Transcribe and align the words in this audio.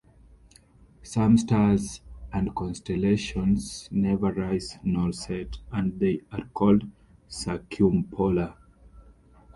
Some 1.03 1.37
stars 1.37 2.01
and 2.33 2.55
constellations 2.55 3.87
never 3.91 4.33
rise 4.33 4.79
nor 4.83 5.11
set, 5.13 5.59
and 5.71 5.99
they 5.99 6.21
are 6.31 6.45
called 6.55 6.89
circumpolar. 7.27 8.55